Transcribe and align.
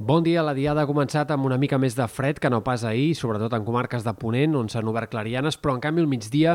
Bon 0.00 0.22
dia, 0.22 0.44
la 0.46 0.52
diada 0.54 0.84
ha 0.84 0.86
començat 0.86 1.32
amb 1.34 1.48
una 1.48 1.56
mica 1.58 1.74
més 1.82 1.96
de 1.98 2.04
fred 2.06 2.36
que 2.38 2.50
no 2.54 2.60
pas 2.62 2.84
ahir, 2.86 3.16
sobretot 3.18 3.56
en 3.56 3.64
comarques 3.66 4.04
de 4.06 4.12
Ponent, 4.14 4.52
on 4.54 4.68
s'han 4.70 4.86
obert 4.86 5.10
clarianes, 5.10 5.56
però 5.58 5.72
en 5.74 5.80
canvi 5.82 6.04
al 6.04 6.06
migdia 6.06 6.52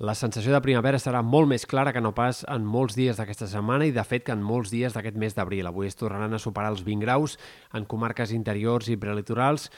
la 0.00 0.14
sensació 0.16 0.54
de 0.54 0.62
primavera 0.64 0.96
serà 0.96 1.20
molt 1.20 1.50
més 1.50 1.68
clara 1.68 1.92
que 1.92 2.00
no 2.00 2.14
pas 2.16 2.40
en 2.48 2.64
molts 2.64 2.96
dies 2.96 3.20
d'aquesta 3.20 3.50
setmana 3.52 3.84
i, 3.84 3.92
de 3.92 4.00
fet, 4.00 4.24
que 4.24 4.32
en 4.32 4.40
molts 4.40 4.72
dies 4.72 4.96
d'aquest 4.96 5.20
mes 5.20 5.36
d'abril. 5.36 5.68
Avui 5.68 5.92
es 5.92 6.00
tornaran 6.00 6.32
a 6.32 6.40
superar 6.40 6.72
els 6.72 6.80
20 6.88 7.04
graus 7.04 7.36
en 7.76 7.84
comarques 7.84 8.32
interiors 8.32 8.88
i 8.88 8.96
prelitorals 8.96 9.68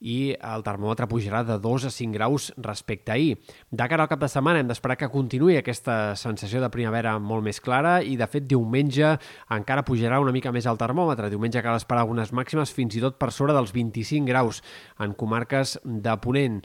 i 0.00 0.34
el 0.34 0.64
termòmetre 0.66 1.08
pujarà 1.10 1.42
de 1.46 1.58
2 1.62 1.88
a 1.88 1.92
5 1.92 2.16
graus 2.16 2.50
respecte 2.56 3.12
a 3.12 3.18
ahir. 3.18 3.36
De 3.70 3.88
cara 3.88 4.04
al 4.04 4.10
cap 4.10 4.22
de 4.22 4.30
setmana 4.30 4.62
hem 4.62 4.70
d'esperar 4.70 4.96
que 5.00 5.10
continuï 5.12 5.58
aquesta 5.58 6.14
sensació 6.16 6.62
de 6.62 6.70
primavera 6.72 7.16
molt 7.18 7.44
més 7.46 7.60
clara 7.60 8.00
i, 8.02 8.16
de 8.20 8.28
fet, 8.30 8.48
diumenge 8.48 9.14
encara 9.54 9.84
pujarà 9.86 10.20
una 10.22 10.34
mica 10.34 10.52
més 10.52 10.66
el 10.70 10.80
termòmetre. 10.80 11.30
Diumenge 11.32 11.62
cal 11.62 11.78
esperar 11.78 12.04
algunes 12.04 12.32
màximes 12.32 12.72
fins 12.74 12.96
i 12.98 13.04
tot 13.04 13.18
per 13.20 13.32
sobre 13.32 13.56
dels 13.56 13.72
25 13.74 14.26
graus 14.28 14.62
en 14.98 15.14
comarques 15.14 15.78
de 15.84 16.18
Ponent. 16.24 16.60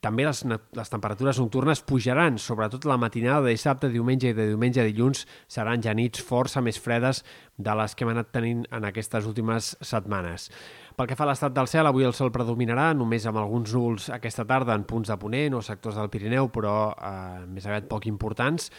També 0.00 0.24
les, 0.24 0.38
les 0.48 0.92
temperatures 0.92 1.38
nocturnes 1.42 1.82
pujaran, 1.84 2.38
sobretot 2.40 2.86
la 2.88 2.96
matinada 2.96 3.44
de 3.44 3.52
dissabte, 3.52 3.90
diumenge 3.92 4.30
i 4.30 4.36
de 4.36 4.46
diumenge 4.48 4.80
a 4.80 4.86
dilluns 4.88 5.26
seran 5.44 5.84
ja 5.84 5.92
nits 5.92 6.22
força 6.24 6.62
més 6.64 6.80
fredes 6.80 7.20
de 7.60 7.74
les 7.76 7.94
que 7.94 8.06
hem 8.06 8.14
anat 8.14 8.30
tenint 8.32 8.62
en 8.72 8.86
aquestes 8.88 9.28
últimes 9.28 9.74
setmanes. 9.84 10.48
Pel 10.96 11.10
que 11.10 11.18
fa 11.18 11.26
a 11.26 11.30
l'estat 11.30 11.52
del 11.52 11.68
cel, 11.68 11.88
avui 11.88 12.08
el 12.08 12.16
sol 12.16 12.32
predominarà, 12.32 12.90
només 12.96 13.28
amb 13.28 13.42
alguns 13.42 13.74
núvols 13.76 14.08
aquesta 14.16 14.48
tarda 14.48 14.72
en 14.76 14.88
punts 14.88 15.12
de 15.12 15.18
Ponent 15.20 15.58
o 15.58 15.62
sectors 15.64 16.00
del 16.00 16.08
Pirineu, 16.12 16.48
però 16.48 16.74
eh, 16.96 17.44
més 17.52 17.68
aviat 17.68 17.88
poc 17.92 18.08
importants, 18.08 18.72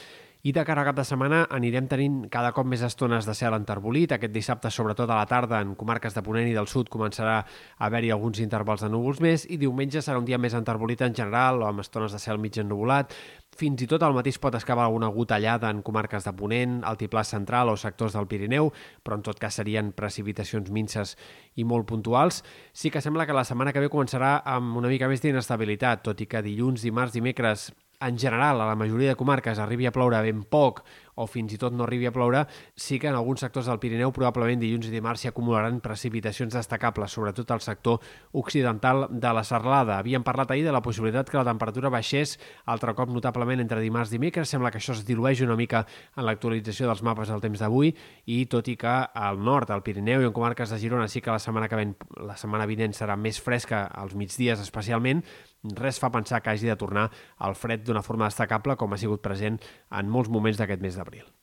i 0.43 0.51
de 0.51 0.63
cara 0.65 0.81
a 0.81 0.87
cap 0.87 0.97
de 0.97 1.03
setmana 1.05 1.43
anirem 1.53 1.85
tenint 1.85 2.15
cada 2.33 2.49
cop 2.55 2.65
més 2.65 2.81
estones 2.81 3.27
de 3.29 3.35
cel 3.37 3.53
enterbolit. 3.53 4.15
Aquest 4.15 4.33
dissabte, 4.33 4.71
sobretot 4.73 5.09
a 5.09 5.19
la 5.19 5.27
tarda, 5.29 5.59
en 5.61 5.75
comarques 5.77 6.15
de 6.17 6.23
Ponent 6.25 6.49
i 6.49 6.55
del 6.55 6.69
Sud, 6.71 6.89
començarà 6.89 7.35
a 7.41 7.45
haver-hi 7.85 8.09
alguns 8.09 8.41
intervals 8.41 8.81
de 8.81 8.89
núvols 8.89 9.21
més 9.21 9.45
i 9.45 9.59
diumenge 9.61 10.01
serà 10.01 10.17
un 10.17 10.25
dia 10.25 10.39
més 10.41 10.55
enterbolit 10.57 11.03
en 11.05 11.13
general 11.13 11.61
amb 11.67 11.83
estones 11.85 12.15
de 12.15 12.21
cel 12.23 12.41
mig 12.41 12.57
ennubulat. 12.57 13.13
Fins 13.57 13.83
i 13.83 13.87
tot 13.91 14.01
al 14.01 14.15
matí 14.15 14.31
es 14.33 14.39
pot 14.41 14.55
escavar 14.57 14.87
alguna 14.87 15.11
gotellada 15.13 15.69
en 15.69 15.83
comarques 15.85 16.25
de 16.25 16.33
Ponent, 16.33 16.79
Altiplà 16.87 17.21
Central 17.27 17.69
o 17.69 17.77
sectors 17.77 18.17
del 18.17 18.25
Pirineu, 18.31 18.71
però 19.03 19.19
en 19.19 19.27
tot 19.27 19.37
cas 19.37 19.59
serien 19.59 19.91
precipitacions 19.93 20.71
minces 20.73 21.13
i 21.53 21.67
molt 21.67 21.85
puntuals. 21.85 22.41
Sí 22.73 22.89
que 22.89 23.03
sembla 23.03 23.27
que 23.27 23.37
la 23.37 23.45
setmana 23.45 23.75
que 23.75 23.83
ve 23.83 23.93
començarà 23.93 24.39
amb 24.41 24.81
una 24.81 24.89
mica 24.89 25.11
més 25.11 25.21
d'inestabilitat, 25.21 26.01
tot 26.09 26.21
i 26.23 26.29
que 26.31 26.41
dilluns, 26.41 26.81
dimarts, 26.81 27.13
dimecres 27.13 27.69
en 28.01 28.17
general 28.19 28.61
a 28.61 28.67
la 28.67 28.75
majoria 28.75 29.13
de 29.13 29.19
comarques 29.19 29.59
arribi 29.59 29.85
a 29.85 29.93
ploure 29.95 30.21
ben 30.25 30.43
poc 30.43 30.83
o 31.21 31.27
fins 31.29 31.53
i 31.53 31.59
tot 31.61 31.75
no 31.77 31.85
arribi 31.85 32.09
a 32.09 32.13
ploure, 32.15 32.45
sí 32.75 32.99
que 32.99 33.09
en 33.11 33.17
alguns 33.17 33.43
sectors 33.45 33.69
del 33.69 33.79
Pirineu 33.81 34.13
probablement 34.15 34.61
dilluns 34.61 34.89
i 34.89 34.93
dimarts 34.93 35.23
s'hi 35.23 35.29
acumularan 35.31 35.79
precipitacions 35.85 36.53
destacables, 36.57 37.13
sobretot 37.13 37.51
al 37.53 37.61
sector 37.61 38.01
occidental 38.33 39.07
de 39.11 39.33
la 39.33 39.43
Serlada. 39.47 39.99
Havíem 39.99 40.25
parlat 40.25 40.51
ahir 40.51 40.65
de 40.65 40.73
la 40.73 40.81
possibilitat 40.81 41.29
que 41.29 41.39
la 41.39 41.45
temperatura 41.47 41.91
baixés 41.93 42.37
altre 42.65 42.95
cop 42.97 43.11
notablement 43.13 43.61
entre 43.61 43.81
dimarts 43.83 44.11
i 44.11 44.17
dimecres. 44.17 44.49
Sembla 44.49 44.71
que 44.71 44.81
això 44.81 44.95
es 44.95 45.05
dilueix 45.05 45.43
una 45.45 45.57
mica 45.59 45.85
en 46.15 46.25
l'actualització 46.27 46.89
dels 46.89 47.03
mapes 47.05 47.29
del 47.31 47.43
temps 47.43 47.61
d'avui 47.61 47.93
i 48.25 48.41
tot 48.51 48.67
i 48.71 48.77
que 48.79 48.97
al 49.13 49.39
nord, 49.41 49.71
al 49.71 49.83
Pirineu 49.85 50.23
i 50.23 50.29
en 50.29 50.35
comarques 50.35 50.71
de 50.71 50.79
Girona 50.81 51.07
sí 51.11 51.21
que 51.21 51.33
la 51.33 51.39
setmana 51.39 51.69
que 51.69 51.79
ven, 51.79 51.95
la 52.17 52.37
setmana 52.39 52.67
vinent 52.69 52.95
serà 52.97 53.17
més 53.17 53.41
fresca 53.41 53.85
als 53.85 54.15
migdies 54.17 54.61
especialment, 54.63 55.23
res 55.77 55.99
fa 56.01 56.09
pensar 56.13 56.41
que 56.41 56.49
hagi 56.49 56.67
de 56.67 56.77
tornar 56.79 57.09
al 57.37 57.55
fred 57.55 57.85
d'una 57.85 58.01
forma 58.01 58.29
destacable 58.29 58.77
com 58.77 58.93
ha 58.93 59.01
sigut 59.01 59.21
present 59.21 59.59
en 59.91 60.09
molts 60.09 60.29
moments 60.29 60.57
d'aquest 60.57 60.81
mes 60.81 60.97
d'abril. 60.97 61.10
Gabriel. 61.11 61.40